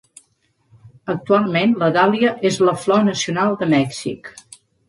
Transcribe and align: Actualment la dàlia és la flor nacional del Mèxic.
Actualment 1.15 1.77
la 1.83 1.91
dàlia 1.97 2.33
és 2.51 2.59
la 2.71 2.75
flor 2.87 3.07
nacional 3.11 3.57
del 3.61 3.73
Mèxic. 3.79 4.37